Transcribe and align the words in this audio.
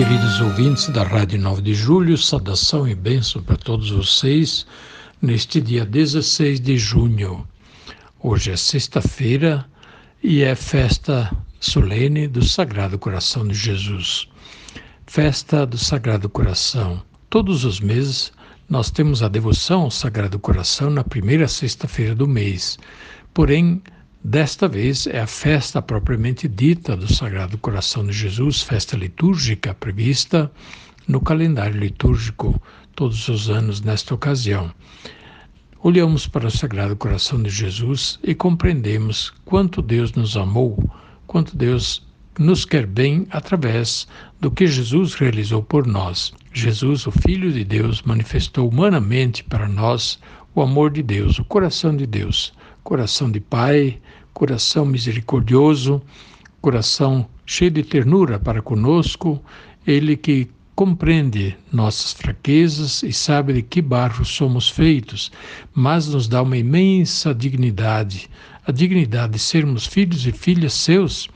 Queridos 0.00 0.40
ouvintes 0.40 0.88
da 0.88 1.02
Rádio 1.02 1.38
9 1.38 1.60
de 1.60 1.74
Julho, 1.74 2.16
saudação 2.16 2.88
e 2.88 2.94
bênção 2.94 3.42
para 3.42 3.58
todos 3.58 3.90
vocês 3.90 4.66
neste 5.20 5.60
dia 5.60 5.84
16 5.84 6.58
de 6.58 6.78
junho. 6.78 7.46
Hoje 8.18 8.50
é 8.50 8.56
sexta-feira 8.56 9.66
e 10.22 10.40
é 10.42 10.54
festa 10.54 11.30
solene 11.60 12.26
do 12.26 12.42
Sagrado 12.42 12.98
Coração 12.98 13.46
de 13.46 13.52
Jesus. 13.52 14.26
Festa 15.06 15.66
do 15.66 15.76
Sagrado 15.76 16.30
Coração. 16.30 17.02
Todos 17.28 17.66
os 17.66 17.78
meses 17.78 18.32
nós 18.70 18.90
temos 18.90 19.22
a 19.22 19.28
devoção 19.28 19.82
ao 19.82 19.90
Sagrado 19.90 20.38
Coração 20.38 20.88
na 20.88 21.04
primeira 21.04 21.46
sexta-feira 21.46 22.14
do 22.14 22.26
mês. 22.26 22.78
Porém, 23.34 23.82
Desta 24.22 24.68
vez 24.68 25.06
é 25.06 25.18
a 25.18 25.26
festa 25.26 25.80
propriamente 25.80 26.46
dita 26.46 26.94
do 26.94 27.10
Sagrado 27.10 27.56
Coração 27.56 28.06
de 28.06 28.12
Jesus, 28.12 28.62
festa 28.62 28.94
litúrgica 28.94 29.72
prevista 29.72 30.52
no 31.08 31.22
calendário 31.22 31.80
litúrgico 31.80 32.60
todos 32.94 33.26
os 33.30 33.48
anos 33.48 33.80
nesta 33.80 34.14
ocasião. 34.14 34.70
Olhamos 35.82 36.26
para 36.28 36.48
o 36.48 36.50
Sagrado 36.50 36.94
Coração 36.96 37.42
de 37.42 37.48
Jesus 37.48 38.18
e 38.22 38.34
compreendemos 38.34 39.32
quanto 39.46 39.80
Deus 39.80 40.12
nos 40.12 40.36
amou, 40.36 40.78
quanto 41.26 41.56
Deus 41.56 42.06
nos 42.38 42.66
quer 42.66 42.86
bem 42.86 43.26
através 43.30 44.06
do 44.38 44.50
que 44.50 44.66
Jesus 44.66 45.14
realizou 45.14 45.62
por 45.62 45.86
nós. 45.86 46.34
Jesus, 46.52 47.06
o 47.06 47.10
Filho 47.10 47.50
de 47.50 47.64
Deus, 47.64 48.02
manifestou 48.02 48.68
humanamente 48.68 49.42
para 49.42 49.66
nós 49.66 50.18
o 50.54 50.60
amor 50.60 50.90
de 50.90 51.02
Deus, 51.02 51.38
o 51.38 51.44
coração 51.44 51.96
de 51.96 52.06
Deus 52.06 52.52
coração 52.82 53.30
de 53.30 53.40
Pai, 53.40 53.98
coração 54.32 54.84
misericordioso, 54.86 56.02
coração 56.60 57.26
cheio 57.44 57.70
de 57.70 57.82
ternura 57.82 58.38
para 58.38 58.62
conosco, 58.62 59.42
Ele 59.86 60.16
que 60.16 60.48
compreende 60.74 61.56
nossas 61.70 62.12
fraquezas 62.12 63.02
e 63.02 63.12
sabe 63.12 63.52
de 63.52 63.62
que 63.62 63.82
barro 63.82 64.24
somos 64.24 64.68
feitos, 64.68 65.30
mas 65.74 66.08
nos 66.08 66.26
dá 66.26 66.40
uma 66.40 66.56
imensa 66.56 67.34
dignidade, 67.34 68.30
a 68.66 68.72
dignidade 68.72 69.34
de 69.34 69.38
sermos 69.38 69.86
filhos 69.86 70.26
e 70.26 70.32
filhas 70.32 70.72
seus, 70.72 71.28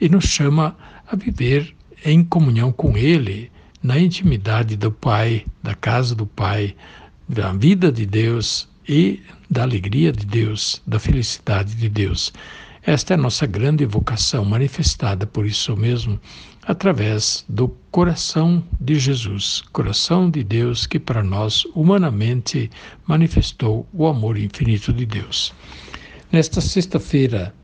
e 0.00 0.08
nos 0.08 0.26
chama 0.26 0.76
a 1.10 1.16
viver 1.16 1.74
em 2.04 2.22
comunhão 2.22 2.70
com 2.70 2.96
Ele, 2.96 3.50
na 3.82 3.98
intimidade 3.98 4.76
do 4.76 4.92
Pai, 4.92 5.46
da 5.60 5.74
casa 5.74 6.14
do 6.14 6.26
Pai, 6.26 6.76
da 7.28 7.52
vida 7.52 7.90
de 7.90 8.06
Deus, 8.06 8.68
e 8.88 9.22
da 9.50 9.62
alegria 9.62 10.12
de 10.12 10.26
Deus, 10.26 10.82
da 10.86 10.98
felicidade 10.98 11.74
de 11.74 11.88
Deus. 11.88 12.32
Esta 12.82 13.14
é 13.14 13.16
a 13.16 13.20
nossa 13.20 13.46
grande 13.46 13.84
vocação, 13.84 14.44
manifestada 14.44 15.26
por 15.26 15.46
isso 15.46 15.76
mesmo 15.76 16.18
através 16.64 17.44
do 17.48 17.68
coração 17.90 18.62
de 18.80 18.98
Jesus, 18.98 19.62
coração 19.72 20.30
de 20.30 20.44
Deus 20.44 20.86
que 20.86 20.98
para 20.98 21.22
nós 21.22 21.64
humanamente 21.74 22.70
manifestou 23.06 23.86
o 23.92 24.06
amor 24.06 24.38
infinito 24.38 24.92
de 24.92 25.04
Deus. 25.04 25.52
Nesta 26.30 26.60
sexta-feira, 26.60 27.54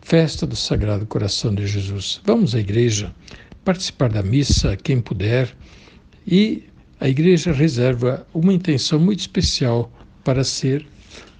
festa 0.00 0.46
do 0.46 0.56
Sagrado 0.56 1.06
Coração 1.06 1.54
de 1.54 1.66
Jesus, 1.66 2.20
vamos 2.24 2.54
à 2.54 2.60
igreja 2.60 3.14
participar 3.64 4.08
da 4.08 4.22
missa, 4.22 4.76
quem 4.76 5.00
puder, 5.00 5.54
e 6.26 6.64
a 7.00 7.08
igreja 7.08 7.52
reserva 7.52 8.26
uma 8.32 8.52
intenção 8.52 8.98
muito 8.98 9.20
especial 9.20 9.90
para 10.24 10.42
ser 10.42 10.86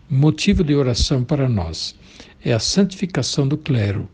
motivo 0.09 0.63
de 0.63 0.75
oração 0.75 1.25
para 1.25 1.49
nós. 1.49 1.95
É 2.45 2.53
a 2.53 2.59
santificação 2.59 3.49
do 3.49 3.57
clero. 3.57 4.09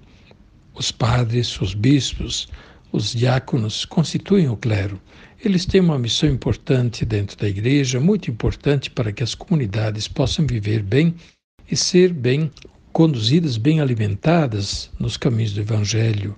Os 0.72 0.92
padres, 0.92 1.60
os 1.60 1.75
bispos, 1.75 2.48
os 2.92 3.12
diáconos 3.12 3.84
constituem 3.84 4.48
o 4.48 4.56
clero. 4.56 5.00
Eles 5.44 5.66
têm 5.66 5.80
uma 5.80 5.98
missão 5.98 6.28
importante 6.28 7.04
dentro 7.04 7.36
da 7.36 7.48
igreja, 7.48 7.98
muito 7.98 8.30
importante 8.30 8.91
para 8.91 9.12
que 9.12 9.22
as 9.22 9.34
comunidades 9.34 10.06
possam 10.06 10.47
viver 10.47 10.82
bem 10.82 11.14
e 11.70 11.76
ser 11.76 12.12
bem 12.12 12.50
conduzidas, 12.92 13.56
bem 13.56 13.80
alimentadas 13.80 14.91
nos 14.98 15.16
caminhos 15.16 15.53
do 15.53 15.60
Evangelho. 15.60 16.36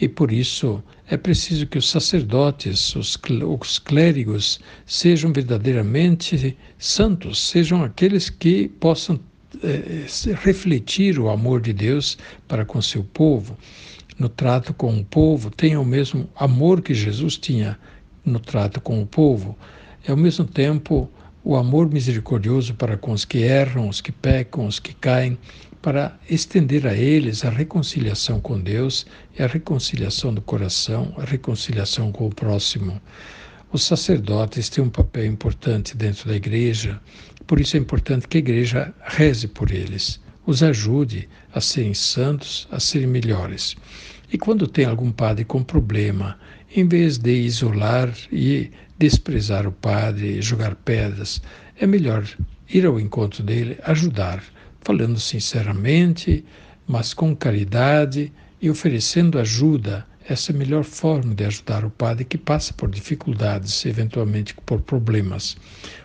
E 0.00 0.08
por 0.08 0.30
isso 0.30 0.82
é 1.08 1.16
preciso 1.16 1.66
que 1.66 1.78
os 1.78 1.88
sacerdotes, 1.88 2.94
os, 2.96 3.18
os 3.60 3.78
clérigos, 3.78 4.58
sejam 4.84 5.32
verdadeiramente 5.32 6.56
santos, 6.78 7.40
sejam 7.40 7.84
aqueles 7.84 8.28
que 8.28 8.68
possam 8.68 9.20
é, 9.62 10.06
refletir 10.42 11.18
o 11.18 11.28
amor 11.28 11.60
de 11.60 11.72
Deus 11.72 12.18
para 12.48 12.64
com 12.64 12.82
seu 12.82 13.04
povo. 13.04 13.56
No 14.18 14.28
trato 14.28 14.74
com 14.74 14.98
o 14.98 15.04
povo, 15.04 15.50
tenham 15.50 15.82
o 15.82 15.86
mesmo 15.86 16.28
amor 16.34 16.82
que 16.82 16.94
Jesus 16.94 17.36
tinha 17.36 17.78
no 18.24 18.40
trato 18.40 18.80
com 18.80 19.00
o 19.00 19.06
povo. 19.06 19.56
É 20.06 20.10
ao 20.10 20.16
mesmo 20.16 20.44
tempo 20.44 21.08
o 21.44 21.54
amor 21.54 21.88
misericordioso 21.88 22.74
para 22.74 22.96
com 22.96 23.12
os 23.12 23.24
que 23.24 23.38
erram, 23.38 23.88
os 23.88 24.00
que 24.00 24.10
pecam, 24.10 24.66
os 24.66 24.80
que 24.80 24.92
caem, 24.94 25.38
para 25.86 26.18
estender 26.28 26.84
a 26.84 26.96
eles 26.96 27.44
a 27.44 27.48
reconciliação 27.48 28.40
com 28.40 28.58
Deus 28.58 29.06
e 29.38 29.42
a 29.44 29.46
reconciliação 29.46 30.34
do 30.34 30.42
coração, 30.42 31.14
a 31.16 31.24
reconciliação 31.24 32.10
com 32.10 32.26
o 32.26 32.34
próximo. 32.34 33.00
Os 33.70 33.84
sacerdotes 33.84 34.68
têm 34.68 34.82
um 34.82 34.90
papel 34.90 35.24
importante 35.26 35.96
dentro 35.96 36.28
da 36.28 36.34
igreja, 36.34 37.00
por 37.46 37.60
isso 37.60 37.76
é 37.76 37.78
importante 37.78 38.26
que 38.26 38.38
a 38.38 38.40
igreja 38.40 38.92
reze 39.00 39.46
por 39.46 39.70
eles, 39.70 40.20
os 40.44 40.60
ajude 40.60 41.28
a 41.54 41.60
serem 41.60 41.94
santos, 41.94 42.66
a 42.72 42.80
serem 42.80 43.06
melhores. 43.06 43.76
E 44.32 44.36
quando 44.36 44.66
tem 44.66 44.86
algum 44.86 45.12
padre 45.12 45.44
com 45.44 45.62
problema, 45.62 46.36
em 46.74 46.84
vez 46.88 47.16
de 47.16 47.30
isolar 47.30 48.12
e 48.32 48.72
desprezar 48.98 49.68
o 49.68 49.72
padre, 49.72 50.42
jogar 50.42 50.74
pedras, 50.74 51.40
é 51.78 51.86
melhor 51.86 52.26
ir 52.68 52.86
ao 52.86 52.98
encontro 53.00 53.42
dele, 53.42 53.78
ajudar 53.84 54.42
falando 54.86 55.18
sinceramente, 55.18 56.44
mas 56.86 57.12
com 57.12 57.34
caridade 57.34 58.32
e 58.62 58.70
oferecendo 58.70 59.36
ajuda. 59.36 60.06
Essa 60.28 60.52
é 60.52 60.54
a 60.54 60.58
melhor 60.58 60.84
forma 60.84 61.34
de 61.34 61.44
ajudar 61.44 61.84
o 61.84 61.90
padre 61.90 62.24
que 62.24 62.38
passa 62.38 62.72
por 62.72 62.88
dificuldades, 62.88 63.84
eventualmente 63.84 64.54
por 64.64 64.80
problemas. 64.80 65.56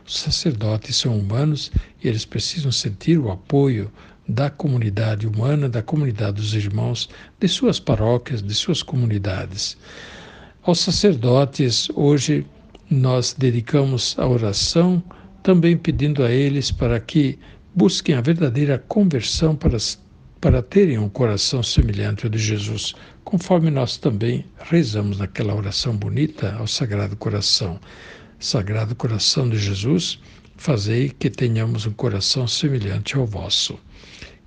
Os 0.03 0.17
sacerdotes 0.19 0.95
são 0.95 1.15
humanos 1.15 1.71
e 2.03 2.07
eles 2.07 2.25
precisam 2.25 2.71
sentir 2.71 3.19
o 3.19 3.29
apoio 3.29 3.91
da 4.27 4.49
comunidade 4.49 5.27
humana, 5.27 5.69
da 5.69 5.83
comunidade 5.83 6.37
dos 6.37 6.55
irmãos, 6.55 7.07
de 7.39 7.47
suas 7.47 7.79
paróquias, 7.79 8.41
de 8.41 8.55
suas 8.55 8.81
comunidades. 8.81 9.77
Aos 10.63 10.79
sacerdotes, 10.79 11.87
hoje 11.93 12.47
nós 12.89 13.35
dedicamos 13.37 14.15
a 14.17 14.27
oração, 14.27 15.03
também 15.43 15.77
pedindo 15.77 16.23
a 16.23 16.31
eles 16.31 16.71
para 16.71 16.99
que 16.99 17.37
busquem 17.73 18.15
a 18.15 18.21
verdadeira 18.21 18.77
conversão 18.77 19.55
para, 19.55 19.77
para 20.39 20.61
terem 20.61 20.97
um 20.97 21.09
coração 21.09 21.63
semelhante 21.63 22.25
ao 22.25 22.29
de 22.29 22.37
Jesus, 22.37 22.93
conforme 23.23 23.69
nós 23.69 23.97
também 23.97 24.45
rezamos 24.59 25.19
naquela 25.19 25.55
oração 25.55 25.95
bonita 25.95 26.53
ao 26.55 26.67
Sagrado 26.67 27.15
Coração. 27.15 27.79
Sagrado 28.39 28.95
Coração 28.95 29.49
de 29.49 29.57
Jesus, 29.57 30.19
fazei 30.57 31.09
que 31.09 31.29
tenhamos 31.29 31.85
um 31.85 31.91
coração 31.91 32.47
semelhante 32.47 33.15
ao 33.15 33.25
vosso. 33.25 33.79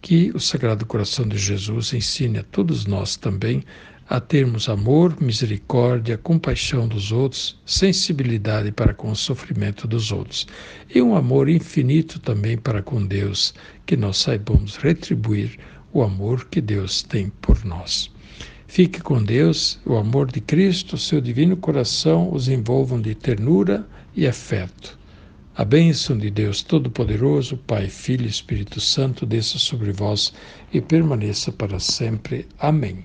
Que 0.02 0.30
o 0.34 0.40
Sagrado 0.40 0.84
Coração 0.84 1.26
de 1.26 1.38
Jesus 1.38 1.92
ensine 1.94 2.38
a 2.38 2.42
todos 2.42 2.86
nós 2.86 3.16
também 3.16 3.64
a 4.08 4.20
termos 4.20 4.68
amor, 4.68 5.20
misericórdia, 5.20 6.18
compaixão 6.18 6.86
dos 6.86 7.10
outros, 7.10 7.58
sensibilidade 7.64 8.70
para 8.70 8.92
com 8.92 9.10
o 9.10 9.16
sofrimento 9.16 9.88
dos 9.88 10.12
outros 10.12 10.46
e 10.94 11.00
um 11.00 11.16
amor 11.16 11.48
infinito 11.48 12.18
também 12.18 12.56
para 12.56 12.82
com 12.82 13.04
Deus, 13.04 13.54
que 13.86 13.96
nós 13.96 14.18
saibamos 14.18 14.76
retribuir 14.76 15.58
o 15.92 16.02
amor 16.02 16.46
que 16.48 16.60
Deus 16.60 17.02
tem 17.02 17.30
por 17.40 17.64
nós. 17.64 18.10
Fique 18.66 19.00
com 19.00 19.22
Deus, 19.22 19.78
o 19.86 19.96
amor 19.96 20.30
de 20.30 20.40
Cristo, 20.40 20.98
seu 20.98 21.20
divino 21.20 21.56
coração 21.56 22.32
os 22.32 22.48
envolvam 22.48 23.00
de 23.00 23.14
ternura 23.14 23.86
e 24.14 24.26
afeto. 24.26 24.98
A 25.56 25.64
bênção 25.64 26.18
de 26.18 26.30
Deus 26.30 26.62
Todo-Poderoso, 26.62 27.56
Pai, 27.56 27.88
Filho 27.88 28.26
e 28.26 28.28
Espírito 28.28 28.80
Santo, 28.80 29.24
desça 29.24 29.56
sobre 29.56 29.92
vós 29.92 30.32
e 30.72 30.80
permaneça 30.80 31.52
para 31.52 31.78
sempre. 31.78 32.48
Amém. 32.58 33.04